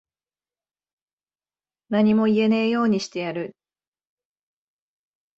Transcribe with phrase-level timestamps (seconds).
[1.89, 3.55] 何も言えねぇようにしてやる。